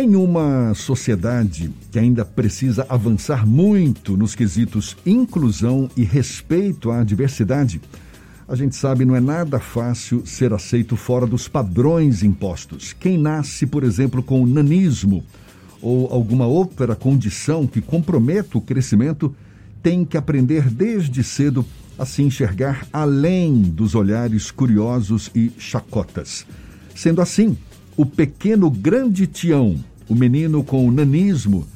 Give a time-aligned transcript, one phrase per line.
[0.00, 7.80] Em uma sociedade que ainda precisa avançar muito nos quesitos inclusão e respeito à diversidade,
[8.46, 12.92] a gente sabe não é nada fácil ser aceito fora dos padrões impostos.
[12.92, 15.24] Quem nasce, por exemplo, com nanismo
[15.82, 19.34] ou alguma outra condição que comprometa o crescimento
[19.82, 21.66] tem que aprender desde cedo
[21.98, 26.46] a se enxergar além dos olhares curiosos e chacotas.
[26.94, 27.58] Sendo assim,
[27.98, 29.76] o pequeno grande Tião,
[30.08, 31.66] o menino com nanismo,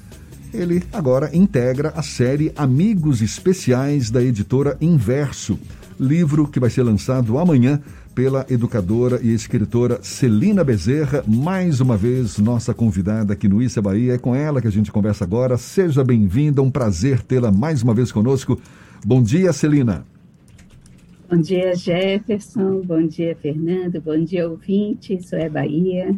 [0.52, 5.58] ele agora integra a série Amigos Especiais da editora Inverso,
[5.98, 7.80] livro que vai ser lançado amanhã
[8.14, 14.14] pela educadora e escritora Celina Bezerra, mais uma vez nossa convidada aqui no Issa Bahia.
[14.14, 15.56] É com ela que a gente conversa agora.
[15.56, 18.60] Seja bem-vinda, um prazer tê-la mais uma vez conosco.
[19.04, 20.04] Bom dia, Celina.
[21.30, 22.82] Bom dia, Jefferson.
[22.84, 24.00] Bom dia, Fernando.
[24.02, 25.14] Bom dia, ouvinte.
[25.14, 26.14] Isso é Bahia.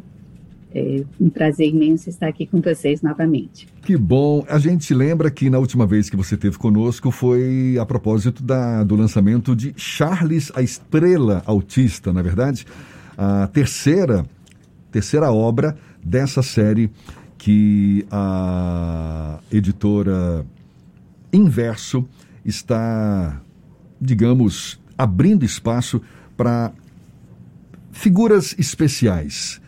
[0.74, 3.68] É um prazer imenso estar aqui com vocês novamente.
[3.82, 4.44] Que bom.
[4.48, 8.82] A gente lembra que na última vez que você esteve conosco foi a propósito da,
[8.82, 12.66] do lançamento de Charles, a Estrela Autista, na é verdade?
[13.16, 14.26] A terceira,
[14.90, 16.90] terceira obra dessa série
[17.38, 20.44] que a editora
[21.32, 22.04] Inverso
[22.44, 23.40] está,
[24.00, 26.00] digamos, abrindo espaço
[26.36, 26.72] para
[27.92, 29.60] figuras especiais.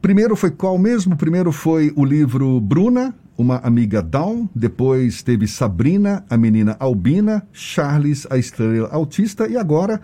[0.00, 1.14] Primeiro foi qual mesmo?
[1.14, 8.26] Primeiro foi o livro Bruna, uma amiga Down, depois teve Sabrina, a menina albina, Charles,
[8.30, 10.00] a estrela autista e agora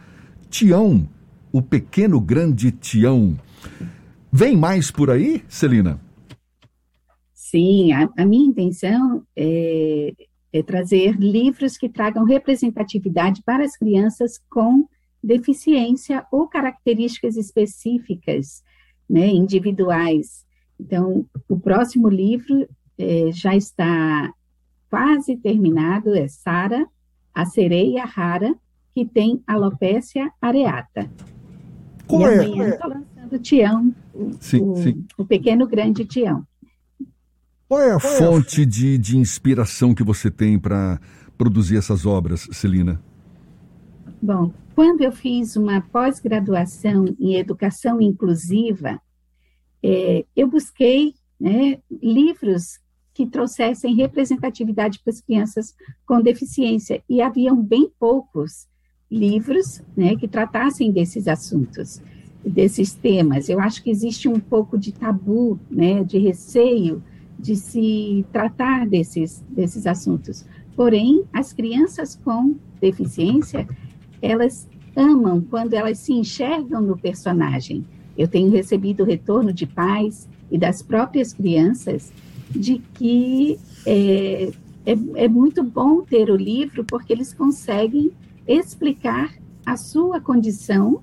[0.50, 1.08] Tião,
[1.50, 3.38] o pequeno grande Tião.
[4.30, 5.98] Vem mais por aí, Celina?
[7.32, 10.12] Sim, a, a minha intenção é,
[10.52, 14.86] é trazer livros que tragam representatividade para as crianças com
[15.24, 18.62] deficiência ou características específicas,
[19.08, 20.44] né, individuais.
[20.78, 22.68] Então, o próximo livro
[22.98, 24.32] é, já está
[24.90, 26.86] quase terminado, é Sara,
[27.34, 28.54] a sereia rara,
[28.94, 31.10] que tem alopécia areata.
[32.06, 32.44] Qual e é?
[32.44, 32.94] amanhã estou é?
[32.94, 35.04] lançando Tião, o, sim, o, sim.
[35.18, 36.46] o pequeno grande Tião.
[37.68, 38.68] Qual é a Qual fonte é a...
[38.68, 41.00] De, de inspiração que você tem para
[41.36, 43.02] produzir essas obras, Celina?
[44.22, 49.00] Bom, quando eu fiz uma pós-graduação em educação inclusiva,
[49.88, 52.80] é, eu busquei né, livros
[53.14, 58.66] que trouxessem representatividade para as crianças com deficiência, e haviam bem poucos
[59.08, 62.02] livros né, que tratassem desses assuntos,
[62.44, 63.48] desses temas.
[63.48, 67.00] Eu acho que existe um pouco de tabu, né, de receio,
[67.38, 70.44] de se tratar desses, desses assuntos.
[70.74, 73.68] Porém, as crianças com deficiência,
[74.20, 77.86] elas amam quando elas se enxergam no personagem.
[78.16, 82.12] Eu tenho recebido retorno de pais e das próprias crianças
[82.50, 84.52] de que é,
[84.86, 88.10] é, é muito bom ter o livro porque eles conseguem
[88.46, 89.34] explicar
[89.64, 91.00] a sua condição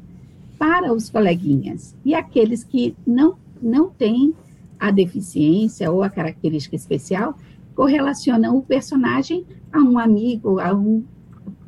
[0.58, 1.94] para os coleguinhas.
[2.06, 4.34] E aqueles que não, não têm
[4.80, 7.38] a deficiência ou a característica especial
[7.76, 11.04] correlacionam o personagem a um amigo, a um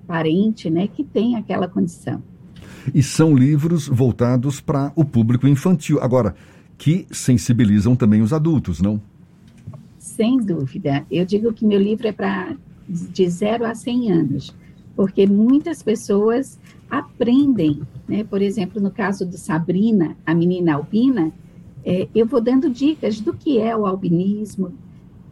[0.07, 2.21] parente, né, que tem aquela condição.
[2.93, 6.35] E são livros voltados para o público infantil, agora
[6.77, 9.01] que sensibilizam também os adultos, não?
[9.97, 11.05] Sem dúvida.
[11.09, 12.55] Eu digo que meu livro é para
[12.87, 14.55] de 0 a 100 anos,
[14.95, 16.59] porque muitas pessoas
[16.89, 18.23] aprendem, né?
[18.23, 21.31] Por exemplo, no caso do Sabrina, a menina albina,
[21.83, 24.73] é, eu vou dando dicas do que é o albinismo,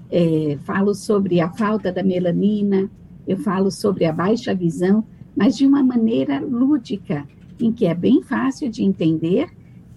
[0.09, 2.89] é, falo sobre a falta da melanina,
[3.27, 5.03] eu falo sobre a baixa visão,
[5.35, 7.27] mas de uma maneira lúdica,
[7.63, 9.47] em que é bem fácil de entender,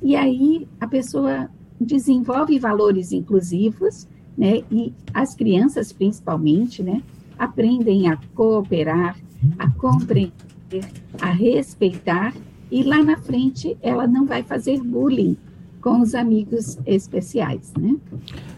[0.01, 1.51] e aí a pessoa
[1.81, 4.07] desenvolve valores inclusivos,
[4.39, 7.03] né, e as crianças principalmente, né,
[7.39, 9.17] aprendem a cooperar,
[9.59, 10.85] a compreender,
[11.21, 12.33] a respeitar,
[12.71, 15.37] e lá na frente ela não vai fazer bullying,
[15.81, 17.95] com os amigos especiais, né?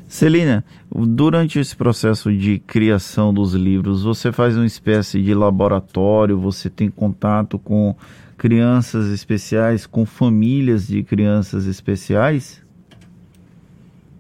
[0.07, 6.71] Celina, durante esse processo de criação dos livros, você faz uma espécie de laboratório, você
[6.71, 7.95] tem contato com
[8.39, 12.65] crianças especiais, com famílias de crianças especiais?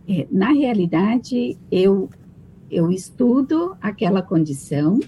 [0.06, 2.10] É, na realidade, eu,
[2.70, 5.00] eu estudo aquela condição,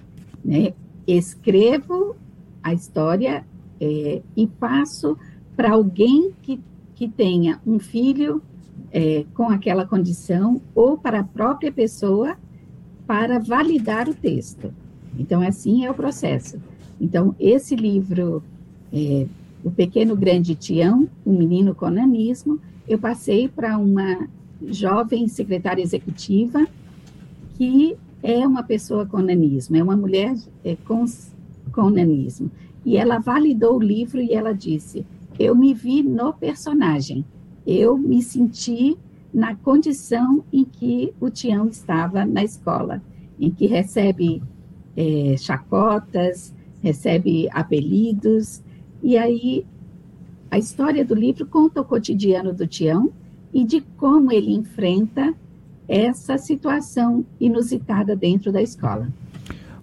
[0.42, 0.72] né,
[1.06, 2.16] escrevo
[2.62, 3.44] a história
[3.78, 5.18] é, e passo
[5.54, 6.58] para alguém que
[7.00, 8.42] que tenha um filho
[8.92, 12.36] é, com aquela condição ou para a própria pessoa
[13.06, 14.70] para validar o texto.
[15.18, 16.60] Então, assim é o processo.
[17.00, 18.42] Então, esse livro,
[18.92, 19.26] é,
[19.62, 24.28] O Pequeno Grande Tião, O Menino com Nanismo, eu passei para uma
[24.62, 26.66] jovem secretária executiva
[27.54, 30.34] que é uma pessoa com nanismo, é uma mulher
[30.64, 31.04] é, com,
[31.72, 32.50] com nanismo.
[32.84, 35.04] E ela validou o livro e ela disse:
[35.38, 37.24] Eu me vi no personagem,
[37.66, 38.96] eu me senti
[39.32, 43.02] na condição em que o Tião estava na escola,
[43.38, 44.42] em que recebe
[44.96, 48.62] é, chacotas, recebe apelidos,
[49.02, 49.64] e aí
[50.50, 53.10] a história do livro conta o cotidiano do Tião
[53.52, 55.34] e de como ele enfrenta
[55.88, 59.08] essa situação inusitada dentro da escola.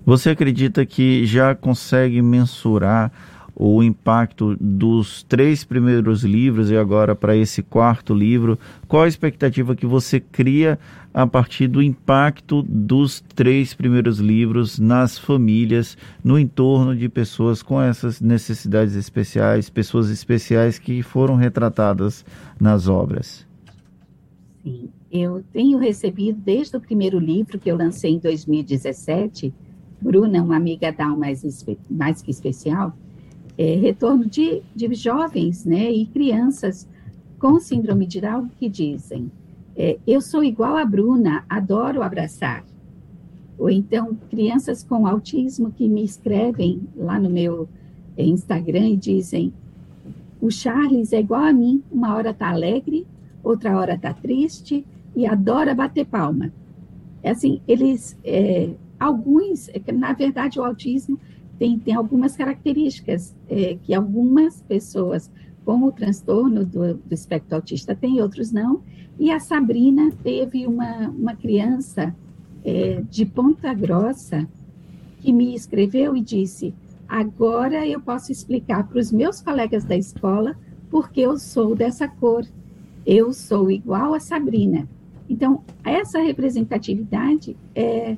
[0.05, 3.11] Você acredita que já consegue mensurar
[3.59, 8.59] o impacto dos três primeiros livros e agora para esse quarto livro?
[8.87, 10.77] Qual a expectativa que você cria
[11.11, 17.81] a partir do impacto dos três primeiros livros nas famílias, no entorno de pessoas com
[17.81, 22.23] essas necessidades especiais, pessoas especiais que foram retratadas
[22.61, 23.47] nas obras?
[24.63, 29.51] Sim, eu tenho recebido desde o primeiro livro que eu lancei em 2017,
[29.99, 31.41] Bruna, uma amiga da mais,
[31.89, 32.95] mais que especial,
[33.57, 36.87] é, retorno de, de jovens né, e crianças
[37.39, 39.31] com síndrome de Down que dizem:
[39.75, 42.63] é, Eu sou igual a Bruna, adoro abraçar.
[43.57, 47.67] Ou então, crianças com autismo que me escrevem lá no meu
[48.15, 49.53] é, Instagram e dizem:
[50.39, 53.07] O Charles é igual a mim, uma hora está alegre,
[53.43, 56.51] outra hora está triste e adora bater palma.
[57.23, 58.69] É assim, eles, é,
[58.99, 61.19] alguns, é na verdade, o autismo
[61.57, 65.29] tem, tem algumas características é, que algumas pessoas
[65.65, 68.81] com o transtorno do, do espectro autista têm, outros não.
[69.19, 72.15] E a Sabrina teve uma, uma criança
[72.63, 74.47] é, de Ponta Grossa
[75.19, 76.73] que me escreveu e disse:
[77.07, 80.55] Agora eu posso explicar para os meus colegas da escola
[80.89, 82.45] porque eu sou dessa cor.
[83.05, 84.87] Eu sou igual a Sabrina.
[85.29, 88.17] Então, essa representatividade é,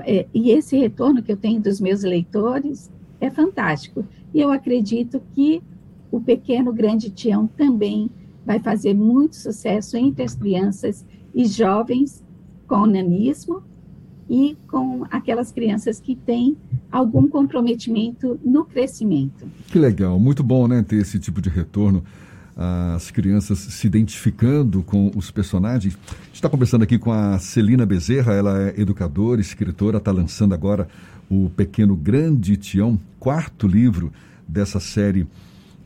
[0.00, 2.90] é, e esse retorno que eu tenho dos meus leitores
[3.20, 4.04] é fantástico.
[4.32, 5.62] E eu acredito que
[6.10, 8.10] o Pequeno Grande Tião também
[8.44, 11.04] vai fazer muito sucesso entre as crianças
[11.34, 12.24] e jovens
[12.66, 13.62] com nanismo
[14.28, 16.56] e com aquelas crianças que têm
[16.90, 19.46] algum comprometimento no crescimento.
[19.68, 22.02] Que legal, muito bom, né, ter esse tipo de retorno
[22.58, 25.96] as crianças se identificando com os personagens.
[26.10, 30.54] A gente está conversando aqui com a Celina Bezerra, ela é educadora, escritora, está lançando
[30.54, 30.88] agora
[31.30, 34.12] o Pequeno Grande Tião, quarto livro
[34.46, 35.24] dessa série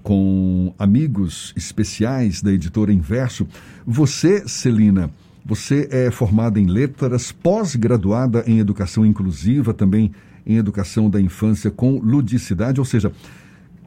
[0.03, 3.47] com amigos especiais da editora Inverso.
[3.87, 5.11] Você, Celina,
[5.45, 10.13] você é formada em letras, pós-graduada em educação inclusiva, também
[10.47, 13.13] em educação da infância com ludicidade, ou seja,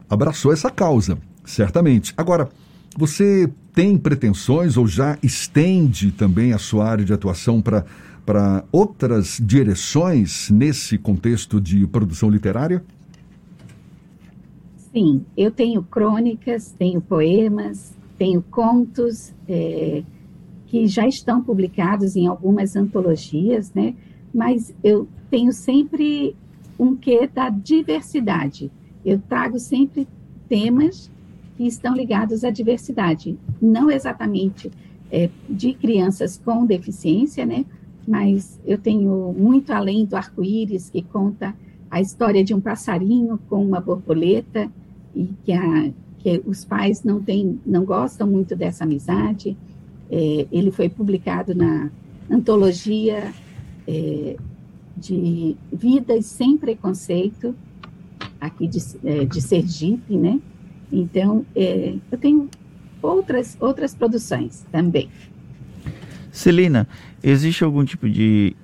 [0.08, 2.14] abraçou essa causa, certamente.
[2.16, 2.48] Agora,
[2.96, 10.50] você tem pretensões ou já estende também a sua área de atuação para outras direções
[10.50, 12.82] nesse contexto de produção literária?
[14.92, 20.02] Sim, eu tenho crônicas, tenho poemas, tenho contos é,
[20.66, 23.94] que já estão publicados em algumas antologias, né?
[24.32, 26.34] Mas eu tenho sempre
[26.78, 28.70] um quê da diversidade.
[29.04, 30.08] Eu trago sempre
[30.48, 31.10] temas
[31.56, 34.70] que estão ligados à diversidade, não exatamente
[35.10, 37.64] é, de crianças com deficiência, né?
[38.06, 41.54] Mas eu tenho muito além do arco-íris que conta
[41.90, 44.70] a história de um passarinho com uma borboleta
[45.14, 49.56] e que, a, que os pais não têm, não gostam muito dessa amizade.
[50.10, 51.90] É, ele foi publicado na
[52.30, 53.32] antologia
[53.88, 54.36] é,
[54.96, 57.54] de Vidas sem Preconceito
[58.40, 60.40] aqui de, é, de Sergipe, né?
[60.92, 62.48] Então, é, eu tenho
[63.02, 65.08] outras, outras produções também.
[66.30, 66.86] Celina,
[67.22, 68.54] existe algum tipo de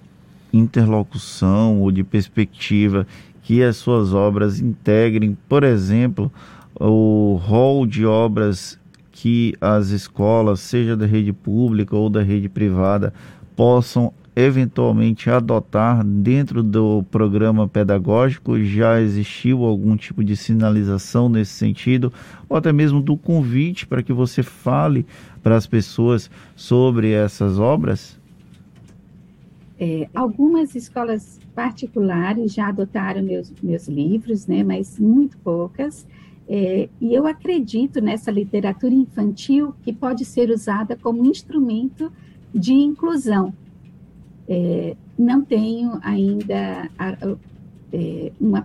[0.53, 3.07] interlocução ou de perspectiva
[3.43, 6.31] que as suas obras integrem, por exemplo,
[6.79, 8.79] o rol de obras
[9.11, 13.13] que as escolas, seja da rede pública ou da rede privada,
[13.57, 18.59] possam eventualmente adotar dentro do programa pedagógico?
[18.63, 22.13] Já existiu algum tipo de sinalização nesse sentido?
[22.49, 25.07] Ou até mesmo do convite para que você fale
[25.43, 28.21] para as pessoas sobre essas obras?
[29.79, 36.07] É, algumas escolas particulares já adotaram meus, meus livros, né, mas muito poucas.
[36.49, 42.13] É, e eu acredito nessa literatura infantil que pode ser usada como instrumento
[42.55, 43.53] de inclusão,
[44.53, 47.17] é, não tenho ainda a,
[47.91, 48.63] é, uma,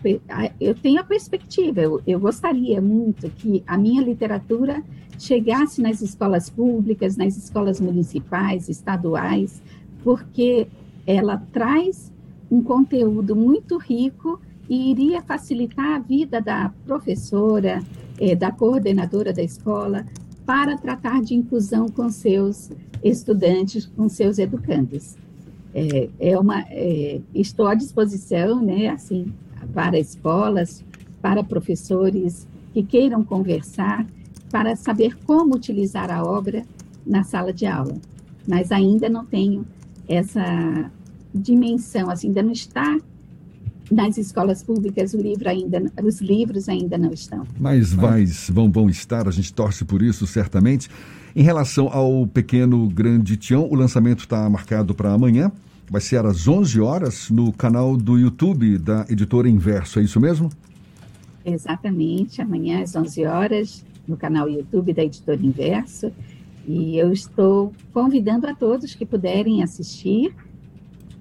[0.60, 4.84] eu tenho a perspectiva, eu, eu gostaria muito que a minha literatura
[5.18, 9.62] chegasse nas escolas públicas, nas escolas municipais, estaduais,
[10.04, 10.68] porque
[11.06, 12.12] ela traz
[12.52, 17.82] um conteúdo muito rico e iria facilitar a vida da professora,
[18.20, 20.06] é, da coordenadora da escola,
[20.46, 25.16] para tratar de inclusão com seus estudantes, com seus educandos.
[25.74, 29.32] É, é uma, é, estou à disposição, né, assim,
[29.74, 30.84] para escolas,
[31.22, 34.06] para professores que queiram conversar,
[34.50, 36.64] para saber como utilizar a obra
[37.06, 37.96] na sala de aula.
[38.48, 39.66] Mas ainda não tenho
[40.08, 40.90] essa
[41.34, 42.98] dimensão, assim, ainda não está
[43.92, 47.46] nas escolas públicas livro ainda, os livros ainda não estão.
[47.60, 50.90] Mas vai, vão, vão estar, a gente torce por isso, certamente.
[51.36, 55.52] Em relação ao Pequeno Grande Tião, o lançamento está marcado para amanhã.
[55.90, 60.50] Vai ser às 11 horas no canal do YouTube da editora Inverso, é isso mesmo?
[61.46, 66.12] Exatamente, amanhã às 11 horas no canal YouTube da editora Inverso.
[66.68, 70.36] E eu estou convidando a todos que puderem assistir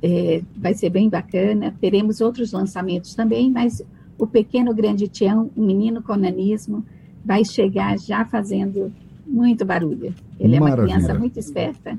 [0.03, 1.75] é, vai ser bem bacana.
[1.81, 3.83] Teremos outros lançamentos também, mas
[4.19, 6.85] o Pequeno Grande Tião, o menino com nanismo,
[7.25, 8.93] vai chegar já fazendo
[9.27, 10.15] muito barulho.
[10.39, 10.93] Ele Maravilha.
[10.93, 11.99] é uma criança muito esperta.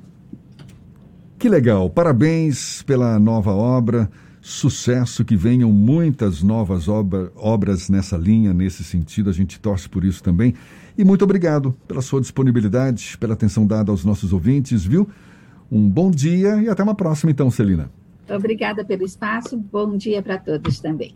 [1.38, 1.90] Que legal!
[1.90, 4.10] Parabéns pela nova obra.
[4.42, 9.30] Sucesso, que venham muitas novas obra, obras nessa linha, nesse sentido.
[9.30, 10.54] A gente torce por isso também.
[10.98, 15.08] E muito obrigado pela sua disponibilidade, pela atenção dada aos nossos ouvintes, viu?
[15.72, 17.90] Um bom dia e até uma próxima, então, Celina.
[18.30, 19.58] Obrigada pelo espaço.
[19.58, 21.16] Bom dia para todos também.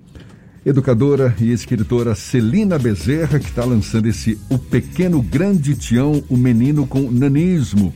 [0.66, 6.86] Educadora e escritora Celina Bezerra, que está lançando esse O Pequeno Grande Tião, o Menino
[6.86, 7.94] com Nanismo.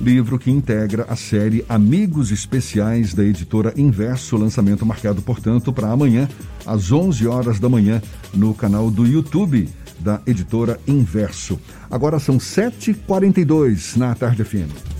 [0.00, 6.28] Livro que integra a série Amigos Especiais da editora Inverso, lançamento marcado, portanto, para amanhã,
[6.66, 8.02] às 11 horas da manhã,
[8.34, 9.68] no canal do YouTube
[10.00, 11.60] da editora Inverso.
[11.90, 14.99] Agora são 7h42 na Tarde FM.